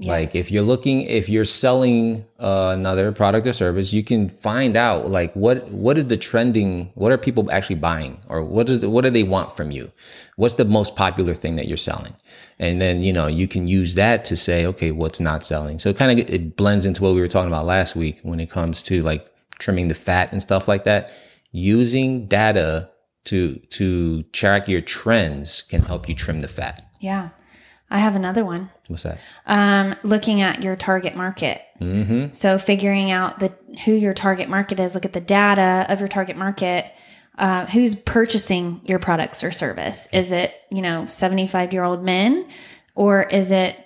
Like 0.00 0.36
if 0.36 0.50
you're 0.52 0.62
looking, 0.62 1.02
if 1.02 1.28
you're 1.28 1.44
selling 1.44 2.24
uh, 2.38 2.70
another 2.72 3.10
product 3.10 3.48
or 3.48 3.52
service, 3.52 3.92
you 3.92 4.04
can 4.04 4.28
find 4.28 4.76
out 4.76 5.10
like 5.10 5.32
what 5.34 5.68
what 5.72 5.98
is 5.98 6.06
the 6.06 6.16
trending, 6.16 6.92
what 6.94 7.10
are 7.10 7.18
people 7.18 7.50
actually 7.50 7.76
buying, 7.76 8.20
or 8.28 8.44
what 8.44 8.70
is 8.70 8.80
the, 8.80 8.88
what 8.88 9.02
do 9.02 9.10
they 9.10 9.24
want 9.24 9.56
from 9.56 9.72
you? 9.72 9.90
What's 10.36 10.54
the 10.54 10.64
most 10.64 10.94
popular 10.94 11.34
thing 11.34 11.56
that 11.56 11.66
you're 11.66 11.76
selling? 11.76 12.14
And 12.60 12.80
then 12.80 13.02
you 13.02 13.12
know 13.12 13.26
you 13.26 13.48
can 13.48 13.66
use 13.66 13.96
that 13.96 14.24
to 14.26 14.36
say, 14.36 14.64
okay, 14.66 14.92
what's 14.92 15.18
not 15.18 15.42
selling. 15.44 15.80
So 15.80 15.88
it 15.88 15.96
kind 15.96 16.20
of 16.20 16.30
it 16.30 16.56
blends 16.56 16.86
into 16.86 17.02
what 17.02 17.14
we 17.14 17.20
were 17.20 17.26
talking 17.26 17.50
about 17.50 17.66
last 17.66 17.96
week 17.96 18.20
when 18.22 18.38
it 18.38 18.50
comes 18.50 18.84
to 18.84 19.02
like 19.02 19.28
trimming 19.58 19.88
the 19.88 19.94
fat 19.96 20.30
and 20.30 20.40
stuff 20.40 20.68
like 20.68 20.84
that. 20.84 21.10
Using 21.50 22.28
data 22.28 22.88
to 23.24 23.56
to 23.70 24.22
track 24.32 24.68
your 24.68 24.80
trends 24.80 25.62
can 25.62 25.82
help 25.82 26.08
you 26.08 26.14
trim 26.14 26.40
the 26.40 26.48
fat. 26.48 26.86
yeah 27.00 27.30
i 27.90 27.98
have 27.98 28.14
another 28.16 28.44
one 28.44 28.70
What's 28.88 29.02
that? 29.04 29.18
um, 29.46 29.94
looking 30.02 30.40
at 30.40 30.62
your 30.62 30.76
target 30.76 31.14
market. 31.16 31.60
So 32.32 32.58
figuring 32.58 33.10
out 33.10 33.38
the 33.38 33.52
who 33.84 33.92
your 33.92 34.12
target 34.14 34.48
market 34.48 34.80
is. 34.80 34.94
Look 34.94 35.04
at 35.04 35.12
the 35.12 35.20
data 35.20 35.86
of 35.88 36.00
your 36.00 36.08
target 36.08 36.36
market. 36.36 36.86
Uh, 37.36 37.66
who's 37.66 37.94
purchasing 37.94 38.80
your 38.84 38.98
products 38.98 39.44
or 39.44 39.52
service? 39.52 40.08
Is 40.12 40.32
it, 40.32 40.52
you 40.70 40.82
know, 40.82 41.06
75 41.06 41.72
year 41.72 41.84
old 41.84 42.02
men 42.02 42.48
or 42.96 43.22
is 43.22 43.52
it 43.52 43.76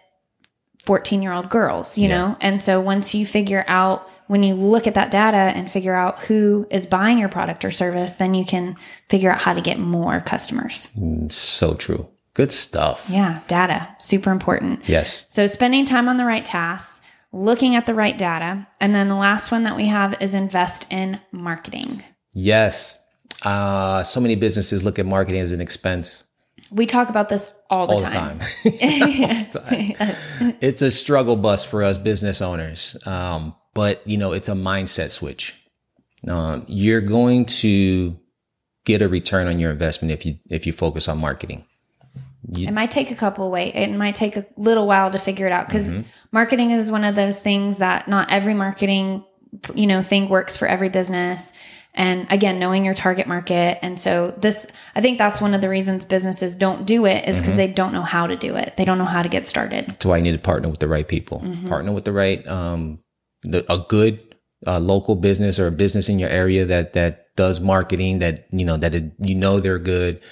14 0.87 1.21
year 1.23 1.33
old 1.33 1.51
girls, 1.51 1.99
you 1.99 2.09
Yeah. 2.09 2.17
know? 2.29 2.37
And 2.41 2.63
so 2.63 2.81
once 2.81 3.15
you 3.15 3.27
figure 3.27 3.65
out, 3.69 4.09
when 4.29 4.43
you 4.43 4.55
look 4.55 4.87
at 4.87 4.95
that 4.95 5.11
data 5.11 5.37
and 5.37 5.71
figure 5.71 5.93
out 5.95 6.19
who 6.21 6.67
is 6.71 6.87
buying 6.87 7.19
your 7.19 7.29
product 7.29 7.65
or 7.65 7.71
service, 7.71 8.15
then 8.15 8.33
you 8.35 8.45
can 8.47 8.77
figure 9.11 9.31
out 9.31 9.41
how 9.43 9.53
to 9.53 9.61
get 9.61 9.79
more 9.79 10.21
customers. 10.23 10.89
So 11.29 11.75
true. 11.75 12.09
Good 12.35 12.51
stuff. 12.53 13.05
Yeah, 13.09 13.41
data, 13.47 13.95
super 13.99 14.31
important. 14.31 14.89
Yes. 14.89 15.27
So 15.29 15.47
spending 15.47 15.85
time 15.85 16.09
on 16.09 16.17
the 16.17 16.25
right 16.25 16.45
tasks, 16.45 17.03
looking 17.31 17.75
at 17.77 17.87
the 17.87 17.95
right 17.95 18.17
data, 18.17 18.67
and 18.81 18.95
then 18.95 19.09
the 19.09 19.17
last 19.17 19.51
one 19.53 19.65
that 19.65 19.77
we 19.77 19.87
have 19.87 20.21
is 20.21 20.33
invest 20.33 20.87
in 20.91 21.21
marketing. 21.31 22.03
Yes. 22.33 22.99
Uh, 23.43 24.03
so 24.03 24.21
many 24.21 24.35
businesses 24.35 24.83
look 24.83 24.99
at 24.99 25.05
marketing 25.07 25.41
as 25.41 25.53
an 25.53 25.61
expense 25.61 26.23
We 26.71 26.87
talk 26.87 27.09
about 27.11 27.29
this 27.29 27.51
all 27.69 27.87
the 27.87 27.95
all 27.95 27.99
the 27.99 28.07
time. 28.07 28.39
time. 28.39 28.49
it's 30.63 30.81
a 30.81 30.91
struggle 30.91 31.37
bus 31.37 31.65
for 31.65 31.83
us 31.83 31.99
business 31.99 32.41
owners. 32.41 32.97
Um, 33.05 33.55
but 33.75 34.07
you 34.07 34.17
know, 34.17 34.33
it's 34.33 34.49
a 34.49 34.53
mindset 34.55 35.11
switch. 35.11 35.55
Um, 36.29 36.65
you're 36.69 37.01
going 37.01 37.47
to 37.47 38.17
get 38.85 39.03
a 39.03 39.09
return 39.09 39.49
on 39.49 39.59
your 39.59 39.71
investment 39.71 40.13
if 40.13 40.25
you 40.25 40.39
if 40.51 40.67
you 40.67 40.73
focus 40.73 41.09
on 41.09 41.19
marketing. 41.19 41.65
It 42.51 42.73
might 42.73 42.91
take 42.91 43.11
a 43.11 43.15
couple 43.15 43.51
wait. 43.51 43.75
It 43.75 43.91
might 43.93 44.17
take 44.17 44.37
a 44.37 44.47
little 44.57 44.87
while 44.87 45.11
to 45.11 45.19
figure 45.19 45.47
it 45.47 45.53
out 45.53 45.69
because 45.69 45.93
marketing 46.33 46.73
is 46.73 46.91
one 46.91 47.05
of 47.05 47.15
those 47.15 47.41
things 47.41 47.79
that 47.79 48.09
not 48.09 48.31
every 48.31 48.55
marketing 48.55 49.25
you 49.75 49.87
know 49.87 50.03
thing 50.03 50.29
works 50.29 50.57
for 50.57 50.67
every 50.67 50.89
business. 50.89 51.53
And 51.95 52.27
again, 52.33 52.59
knowing 52.59 52.87
your 52.87 52.95
target 52.95 53.27
market. 53.27 53.79
And 53.83 54.01
so 54.01 54.31
this, 54.39 54.67
I 54.95 55.03
think 55.03 55.19
that's 55.19 55.43
one 55.43 55.53
of 55.53 55.61
the 55.61 55.69
reasons 55.69 56.07
businesses 56.07 56.55
don't 56.55 56.87
do 56.87 57.05
it 57.05 57.29
is 57.29 57.39
because 57.39 57.57
they 57.57 57.69
don't 57.69 57.93
know 57.93 58.01
how 58.01 58.27
to 58.27 58.35
do 58.35 58.57
it. 58.57 58.79
They 58.79 58.87
don't 58.87 58.97
know 58.97 59.05
how 59.05 59.23
to 59.23 59.29
get 59.29 59.47
started. 59.47 59.89
That's 59.89 60.07
why 60.07 60.17
you 60.17 60.23
need 60.23 60.33
to 60.33 60.39
partner 60.39 60.71
with 60.71 60.81
the 60.81 60.89
right 60.89 61.07
people. 61.07 61.41
Partner 61.69 61.93
with 61.93 62.07
the 62.07 62.13
right, 62.13 62.47
um, 62.49 63.01
the, 63.43 63.71
a 63.71 63.85
good 63.91 64.37
uh, 64.67 64.79
local 64.79 65.17
business 65.17 65.59
or 65.59 65.67
a 65.67 65.71
business 65.71 66.09
in 66.09 66.19
your 66.19 66.31
area 66.31 66.65
that 66.65 66.95
that 66.95 67.37
does 67.37 67.61
marketing. 67.61 68.21
That 68.21 68.47
you 68.51 68.65
know 68.65 68.79
that 68.79 68.95
it, 68.95 69.13
you 69.19 69.35
know 69.35 69.61
they're 69.61 69.79
good. 69.79 70.23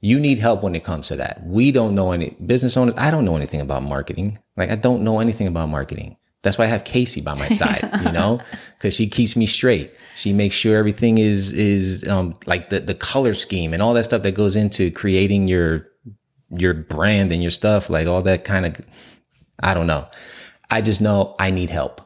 You 0.00 0.20
need 0.20 0.38
help 0.38 0.62
when 0.62 0.74
it 0.74 0.84
comes 0.84 1.08
to 1.08 1.16
that. 1.16 1.42
We 1.44 1.72
don't 1.72 1.94
know 1.94 2.12
any 2.12 2.36
business 2.44 2.76
owners. 2.76 2.94
I 2.96 3.10
don't 3.10 3.24
know 3.24 3.36
anything 3.36 3.60
about 3.60 3.82
marketing. 3.82 4.38
Like 4.56 4.70
I 4.70 4.76
don't 4.76 5.02
know 5.02 5.20
anything 5.20 5.46
about 5.46 5.68
marketing. 5.68 6.16
That's 6.42 6.58
why 6.58 6.64
I 6.64 6.68
have 6.68 6.84
Casey 6.84 7.20
by 7.20 7.34
my 7.34 7.48
side, 7.48 7.88
you 8.04 8.12
know, 8.12 8.40
because 8.78 8.94
she 8.94 9.08
keeps 9.08 9.34
me 9.34 9.46
straight. 9.46 9.92
She 10.16 10.32
makes 10.32 10.54
sure 10.54 10.76
everything 10.76 11.18
is 11.18 11.52
is 11.52 12.06
um, 12.06 12.38
like 12.46 12.70
the 12.70 12.80
the 12.80 12.94
color 12.94 13.34
scheme 13.34 13.72
and 13.72 13.82
all 13.82 13.94
that 13.94 14.04
stuff 14.04 14.22
that 14.22 14.34
goes 14.34 14.54
into 14.54 14.90
creating 14.90 15.48
your 15.48 15.88
your 16.50 16.74
brand 16.74 17.32
and 17.32 17.42
your 17.42 17.50
stuff, 17.50 17.90
like 17.90 18.06
all 18.06 18.22
that 18.22 18.44
kind 18.44 18.66
of. 18.66 18.80
I 19.60 19.72
don't 19.72 19.86
know. 19.86 20.06
I 20.70 20.82
just 20.82 21.00
know 21.00 21.34
I 21.38 21.50
need 21.50 21.70
help, 21.70 22.00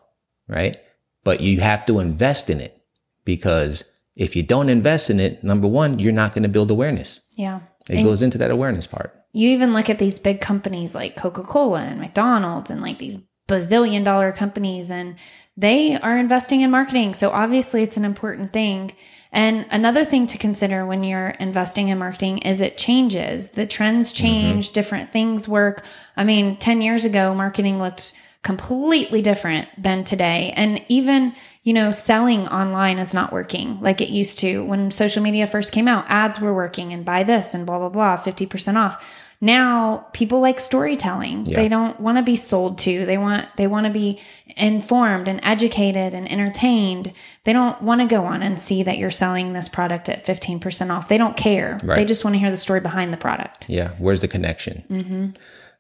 right? 0.47 0.77
But 1.25 1.41
you 1.41 1.61
have 1.61 1.85
to 1.87 1.99
invest 1.99 2.49
in 2.49 2.61
it 2.61 2.81
because 3.25 3.85
if 4.17 4.37
you 4.37 4.43
don't 4.43 4.69
invest 4.69 5.11
in 5.11 5.21
it, 5.21 5.43
number 5.43 5.67
one, 5.67 5.99
you're 5.99 6.13
not 6.13 6.33
going 6.33 6.45
to 6.45 6.49
build 6.49 6.71
awareness. 6.71 7.21
Yeah. 7.35 7.61
It 7.89 7.97
And- 7.97 8.05
goes 8.05 8.23
into 8.23 8.39
that 8.39 8.51
awareness 8.51 8.87
part. 8.87 9.15
you 9.33 9.49
even 9.51 9.73
look 9.73 9.89
at 9.89 9.99
these 9.99 10.19
big 10.19 10.41
companies 10.41 10.93
like 10.93 11.15
Coca 11.15 11.43
Cola 11.45 11.83
and 11.83 12.01
McDonald's 12.01 12.69
and 12.71 12.83
like 12.83 12.99
these 12.99 13.17
bazillion 13.49 14.05
dollar 14.05 14.33
companies, 14.33 14.91
and 14.91 15.15
they 15.57 15.97
are 15.99 16.19
investing 16.19 16.63
in 16.63 16.71
marketing. 16.71 17.15
So 17.15 17.31
obviously, 17.31 17.83
it's 17.83 17.97
an 17.97 18.05
important 18.05 18.53
thing. 18.53 18.93
And 19.33 19.67
another 19.71 20.05
thing 20.05 20.27
to 20.29 20.39
consider 20.39 20.85
when 20.85 21.05
you're 21.05 21.29
investing 21.39 21.89
in 21.89 21.99
marketing 21.99 22.39
is 22.39 22.61
it 22.61 22.77
changes. 22.77 23.51
The 23.51 23.67
trends 23.67 24.13
mm-hmm. 24.13 24.25
change, 24.25 24.73
different 24.73 25.11
things 25.11 25.49
work. 25.49 25.85
I 26.17 26.25
mean, 26.25 26.57
10 26.57 26.83
years 26.83 27.05
ago, 27.05 27.35
marketing 27.35 27.79
looked 27.79 28.13
completely 28.43 29.23
different 29.23 29.69
than 29.77 30.03
today. 30.03 30.53
And 30.57 30.83
even, 30.89 31.35
you 31.62 31.73
know, 31.73 31.90
selling 31.90 32.49
online 32.49 32.99
is 32.99 33.12
not 33.12 33.33
working 33.33 33.81
like 33.81 34.00
it 34.00 34.09
used 34.09 34.38
to. 34.38 34.64
When 34.64 34.90
social 34.90 35.23
media 35.23 35.47
first 35.47 35.73
came 35.73 35.88
out, 35.88 36.07
ads 36.09 36.40
were 36.40 36.55
working 36.55 36.93
and 36.93 37.05
buy 37.05 37.23
this 37.23 37.55
and 37.55 37.67
blah, 37.67 37.79
blah, 37.79 37.90
blah, 37.90 38.17
50% 38.17 38.76
off. 38.76 39.05
Now 39.43 40.09
people 40.12 40.40
like 40.40 40.61
storytelling. 40.61 41.47
Yeah. 41.47 41.57
They 41.57 41.69
don't 41.69 41.99
want 41.99 42.19
to 42.19 42.23
be 42.23 42.37
sold 42.37 42.79
to. 42.81 43.07
They 43.07 43.17
want 43.17 43.49
they 43.57 43.67
want 43.67 43.87
to 43.87 43.93
be 43.93 44.21
informed 44.55 45.29
and 45.29 45.40
educated 45.43 46.12
and 46.12 46.31
entertained. 46.31 47.14
They 47.45 47.55
don't 47.55 47.81
want 47.81 48.02
to 48.02 48.07
go 48.07 48.26
on 48.26 48.43
and 48.43 48.61
see 48.61 48.83
that 48.83 48.99
you're 48.99 49.11
selling 49.11 49.55
this 49.55 49.67
product 49.67 50.11
at 50.11 50.26
15% 50.26 50.90
off. 50.90 51.09
They 51.09 51.17
don't 51.17 51.38
care. 51.38 51.81
They 51.83 52.05
just 52.05 52.23
want 52.23 52.35
to 52.35 52.38
hear 52.38 52.50
the 52.50 52.59
story 52.59 52.81
behind 52.81 53.14
the 53.14 53.17
product. 53.17 53.71
Yeah. 53.71 53.93
Where's 53.99 54.21
the 54.21 54.29
connection? 54.29 54.85
Mm-hmm. 54.90 55.31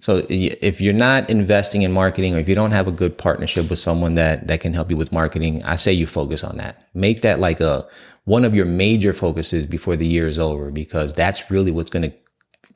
So 0.00 0.26
if 0.28 0.80
you're 0.80 0.94
not 0.94 1.28
investing 1.30 1.82
in 1.82 1.92
marketing 1.92 2.34
or 2.34 2.38
if 2.38 2.48
you 2.48 2.54
don't 2.54 2.70
have 2.72 2.88
a 2.88 2.92
good 2.92 3.16
partnership 3.18 3.68
with 3.70 3.78
someone 3.78 4.14
that, 4.14 4.46
that 4.48 4.60
can 4.60 4.72
help 4.74 4.90
you 4.90 4.96
with 4.96 5.12
marketing, 5.12 5.62
I 5.62 5.76
say 5.76 5.92
you 5.92 6.06
focus 6.06 6.42
on 6.42 6.56
that. 6.56 6.88
Make 6.94 7.22
that 7.22 7.38
like 7.38 7.60
a, 7.60 7.86
one 8.24 8.44
of 8.44 8.54
your 8.54 8.64
major 8.66 9.12
focuses 9.12 9.66
before 9.66 9.96
the 9.96 10.06
year 10.06 10.26
is 10.26 10.38
over, 10.38 10.70
because 10.70 11.12
that's 11.12 11.50
really 11.50 11.70
what's 11.70 11.90
going 11.90 12.10
to 12.10 12.16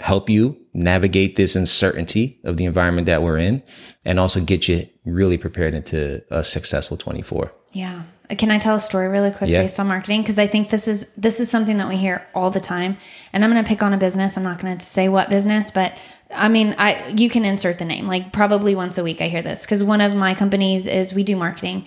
help 0.00 0.28
you 0.28 0.56
navigate 0.74 1.36
this 1.36 1.56
uncertainty 1.56 2.40
of 2.44 2.56
the 2.56 2.64
environment 2.64 3.06
that 3.06 3.22
we're 3.22 3.38
in 3.38 3.62
and 4.04 4.18
also 4.18 4.40
get 4.40 4.68
you 4.68 4.86
really 5.04 5.38
prepared 5.38 5.72
into 5.72 6.22
a 6.30 6.42
successful 6.44 6.96
24. 6.96 7.52
Yeah. 7.72 8.02
Can 8.30 8.50
I 8.50 8.58
tell 8.58 8.76
a 8.76 8.80
story 8.80 9.08
really 9.08 9.30
quick 9.30 9.50
Yeah. 9.50 9.62
based 9.62 9.78
on 9.78 9.86
marketing? 9.86 10.22
Because 10.22 10.38
I 10.38 10.46
think 10.46 10.70
this 10.70 10.88
is 10.88 11.06
this 11.16 11.40
is 11.40 11.50
something 11.50 11.76
that 11.76 11.88
we 11.88 11.96
hear 11.96 12.26
all 12.34 12.50
the 12.50 12.60
time. 12.60 12.96
And 13.32 13.44
I'm 13.44 13.50
going 13.50 13.62
to 13.62 13.68
pick 13.68 13.82
on 13.82 13.92
a 13.92 13.98
business. 13.98 14.36
I'm 14.36 14.42
not 14.42 14.58
going 14.58 14.76
to 14.76 14.84
say 14.84 15.08
what 15.08 15.28
business, 15.28 15.70
but 15.70 15.92
I 16.34 16.48
mean, 16.48 16.74
I 16.78 17.08
you 17.08 17.28
can 17.30 17.44
insert 17.44 17.78
the 17.78 17.84
name. 17.84 18.06
Like 18.06 18.32
probably 18.32 18.74
once 18.74 18.98
a 18.98 19.04
week, 19.04 19.20
I 19.20 19.28
hear 19.28 19.42
this 19.42 19.62
because 19.62 19.82
one 19.82 20.00
of 20.00 20.14
my 20.14 20.34
companies 20.34 20.86
is 20.86 21.12
we 21.14 21.24
do 21.24 21.36
marketing 21.36 21.86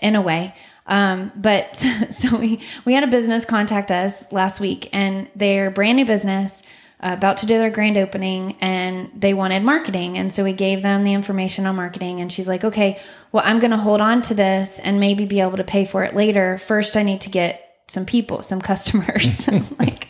in 0.00 0.14
a 0.14 0.22
way. 0.22 0.54
Um, 0.86 1.32
but 1.36 1.76
so 2.10 2.38
we 2.38 2.60
we 2.84 2.94
had 2.94 3.04
a 3.04 3.08
business 3.08 3.44
contact 3.44 3.90
us 3.90 4.30
last 4.32 4.60
week, 4.60 4.88
and 4.92 5.28
they're 5.34 5.70
brand 5.70 5.96
new 5.96 6.06
business 6.06 6.62
uh, 7.00 7.14
about 7.16 7.36
to 7.38 7.46
do 7.46 7.56
their 7.58 7.70
grand 7.70 7.96
opening 7.96 8.56
and 8.60 9.10
they 9.14 9.32
wanted 9.32 9.62
marketing. 9.62 10.18
And 10.18 10.32
so 10.32 10.42
we 10.42 10.52
gave 10.52 10.82
them 10.82 11.04
the 11.04 11.14
information 11.14 11.66
on 11.66 11.76
marketing. 11.76 12.20
And 12.20 12.32
she's 12.32 12.48
like, 12.48 12.64
okay, 12.64 12.98
well, 13.30 13.44
I'm 13.46 13.60
going 13.60 13.70
to 13.70 13.76
hold 13.76 14.00
on 14.00 14.22
to 14.22 14.34
this 14.34 14.80
and 14.80 14.98
maybe 14.98 15.24
be 15.24 15.40
able 15.40 15.58
to 15.58 15.64
pay 15.64 15.84
for 15.84 16.02
it 16.02 16.14
later. 16.14 16.58
First, 16.58 16.96
I 16.96 17.04
need 17.04 17.20
to 17.22 17.30
get 17.30 17.82
some 17.86 18.04
people, 18.04 18.42
some 18.42 18.60
customers. 18.60 19.48
Like, 19.78 20.08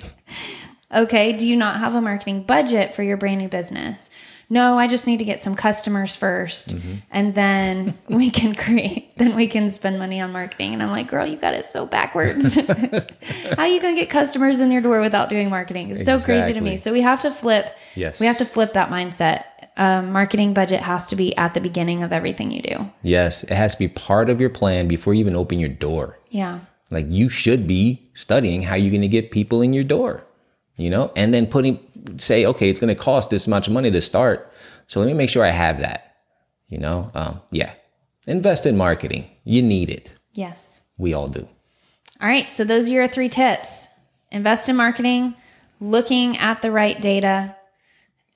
okay, 0.95 1.33
do 1.33 1.47
you 1.47 1.57
not 1.57 1.77
have 1.79 1.95
a 1.95 2.01
marketing 2.01 2.43
budget 2.43 2.95
for 2.95 3.03
your 3.03 3.17
brand 3.17 3.41
new 3.41 3.49
business? 3.49 4.11
No, 4.51 4.79
I 4.79 4.87
just 4.87 5.07
need 5.07 5.19
to 5.19 5.27
get 5.27 5.43
some 5.43 5.55
customers 5.55 6.17
1st 6.17 7.03
and 7.11 7.35
then 7.35 7.99
we 8.09 8.31
can 8.31 8.55
create, 8.55 9.17
then 9.19 9.37
we 9.37 9.47
can 9.47 9.69
spend 9.69 9.99
money 9.99 10.21
on 10.23 10.33
marketing. 10.33 10.73
And 10.73 10.83
I'm 10.83 10.91
like, 10.91 11.09
girl, 11.09 11.27
you 11.27 11.37
got 11.37 11.53
it 11.53 11.67
so 11.67 11.85
backwards. 11.85 12.55
How 13.57 13.67
you 13.67 13.81
going 13.81 13.95
to 13.95 14.01
get 14.01 14.09
customers 14.09 14.59
in 14.59 14.71
your 14.71 14.81
door 14.81 15.01
without 15.01 15.29
doing 15.29 15.51
marketing? 15.51 15.91
It's 15.91 16.05
so 16.05 16.19
crazy 16.19 16.55
to 16.55 16.61
me. 16.63 16.79
So 16.79 16.93
we 16.93 17.03
have 17.03 17.21
to 17.23 17.31
flip. 17.31 17.77
Yes. 17.95 18.21
We 18.21 18.27
have 18.27 18.39
to 18.39 18.47
flip 18.47 18.73
that 18.73 18.89
mindset. 18.89 19.45
Um, 19.77 20.13
marketing 20.13 20.55
budget 20.55 20.81
has 20.81 21.07
to 21.09 21.17
be 21.17 21.37
at 21.37 21.53
the 21.53 21.61
beginning 21.61 22.03
of 22.03 22.11
everything 22.11 22.51
you 22.51 22.63
do. 22.63 22.91
Yes. 23.03 23.45
It 23.45 23.51
has 23.51 23.73
to 23.73 23.79
be 23.79 23.89
part 23.89 24.31
of 24.31 24.41
your 24.41 24.51
plan 24.51 24.89
before 24.89 25.13
you 25.13 25.21
even 25.21 25.37
open 25.37 25.59
your 25.59 25.69
door. 25.69 26.19
Yeah. 26.31 26.61
Like 26.91 27.07
you 27.11 27.29
should 27.29 27.67
be 27.67 28.09
studying 28.15 28.63
how 28.63 28.77
you're 28.77 28.91
going 28.91 29.03
to 29.03 29.09
get 29.09 29.31
people 29.31 29.61
in 29.61 29.75
your 29.75 29.85
door, 29.85 30.25
you 30.79 30.89
know, 30.89 31.13
and 31.15 31.35
then 31.35 31.47
putting, 31.47 31.79
say, 32.17 32.47
okay, 32.47 32.71
it's 32.71 32.81
going 32.81 32.95
to 32.95 33.01
cost 33.01 33.29
this 33.29 33.47
much 33.47 33.69
money 33.69 33.91
to 33.91 34.01
start. 34.01 34.51
So 34.87 35.01
let 35.01 35.07
me 35.07 35.13
make 35.13 35.29
sure 35.29 35.45
I 35.45 35.51
have 35.51 35.81
that, 35.81 36.17
you 36.69 36.79
know? 36.79 37.11
Um, 37.15 37.43
yeah. 37.51 37.75
Invest 38.27 38.65
in 38.65 38.77
marketing. 38.77 39.29
You 39.45 39.61
need 39.61 39.91
it. 39.91 40.15
Yes. 40.33 40.83
We 40.97 41.13
all 41.13 41.29
do. 41.29 41.47
All 42.21 42.29
right. 42.29 42.51
So 42.53 42.65
those 42.65 42.89
are 42.89 42.93
your 42.93 43.09
three 43.09 43.29
tips 43.29 43.89
invest 44.31 44.69
in 44.69 44.77
marketing, 44.77 45.35
looking 45.81 46.37
at 46.37 46.63
the 46.63 46.71
right 46.71 47.01
data, 47.01 47.57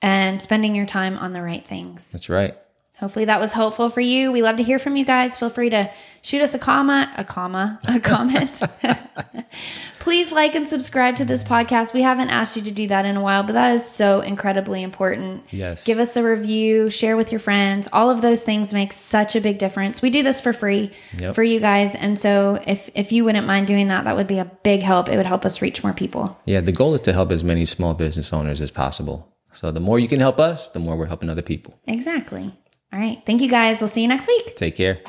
and 0.01 0.41
spending 0.41 0.75
your 0.75 0.85
time 0.85 1.17
on 1.17 1.33
the 1.33 1.41
right 1.41 1.65
things. 1.65 2.11
That's 2.11 2.29
right. 2.29 2.57
Hopefully 2.99 3.25
that 3.25 3.39
was 3.41 3.51
helpful 3.51 3.89
for 3.89 4.01
you. 4.01 4.31
We 4.31 4.41
love 4.41 4.57
to 4.57 4.63
hear 4.63 4.79
from 4.79 4.95
you 4.95 5.03
guys. 5.03 5.37
Feel 5.37 5.49
free 5.49 5.69
to 5.71 5.89
shoot 6.21 6.41
us 6.41 6.53
a 6.53 6.59
comma, 6.59 7.11
a 7.17 7.23
comma, 7.25 7.79
a 7.87 7.99
comment. 7.99 8.61
Please 9.99 10.31
like 10.31 10.53
and 10.55 10.67
subscribe 10.67 11.15
to 11.17 11.25
this 11.25 11.43
podcast. 11.43 11.93
We 11.93 12.01
haven't 12.01 12.29
asked 12.29 12.55
you 12.55 12.61
to 12.63 12.71
do 12.71 12.87
that 12.89 13.05
in 13.05 13.15
a 13.17 13.21
while, 13.21 13.43
but 13.43 13.53
that 13.53 13.73
is 13.75 13.85
so 13.85 14.21
incredibly 14.21 14.83
important. 14.83 15.43
Yes. 15.49 15.83
Give 15.85 15.97
us 15.99 16.15
a 16.17 16.23
review, 16.23 16.89
share 16.89 17.15
with 17.17 17.31
your 17.31 17.39
friends. 17.39 17.87
All 17.91 18.09
of 18.09 18.21
those 18.21 18.41
things 18.43 18.73
make 18.73 18.93
such 18.93 19.35
a 19.35 19.41
big 19.41 19.57
difference. 19.57 20.01
We 20.01 20.09
do 20.09 20.21
this 20.23 20.39
for 20.41 20.53
free 20.53 20.91
Yep. 21.17 21.35
for 21.35 21.43
you 21.43 21.59
guys. 21.59 21.95
And 21.95 22.17
so 22.19 22.59
if 22.67 22.89
if 22.95 23.11
you 23.11 23.23
wouldn't 23.25 23.47
mind 23.47 23.67
doing 23.67 23.87
that, 23.87 24.03
that 24.05 24.15
would 24.15 24.27
be 24.27 24.39
a 24.39 24.45
big 24.45 24.81
help. 24.81 25.09
It 25.09 25.17
would 25.17 25.25
help 25.25 25.45
us 25.45 25.61
reach 25.61 25.83
more 25.83 25.93
people. 25.93 26.39
Yeah. 26.45 26.61
The 26.61 26.71
goal 26.71 26.93
is 26.93 27.01
to 27.01 27.13
help 27.13 27.31
as 27.31 27.43
many 27.43 27.65
small 27.65 27.93
business 27.93 28.31
owners 28.33 28.61
as 28.61 28.71
possible. 28.71 29.33
So 29.51 29.71
the 29.71 29.79
more 29.79 29.99
you 29.99 30.07
can 30.07 30.19
help 30.19 30.39
us, 30.39 30.69
the 30.69 30.79
more 30.79 30.95
we're 30.97 31.05
helping 31.05 31.29
other 31.29 31.41
people. 31.43 31.79
Exactly. 31.87 32.53
All 32.93 32.99
right. 32.99 33.21
Thank 33.25 33.41
you 33.41 33.49
guys. 33.49 33.81
We'll 33.81 33.87
see 33.87 34.03
you 34.03 34.07
next 34.07 34.27
week. 34.27 34.55
Take 34.55 34.75
care. 34.75 35.01